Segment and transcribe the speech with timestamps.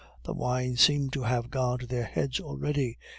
[0.23, 2.97] The wine seemed to have gone to their heads already.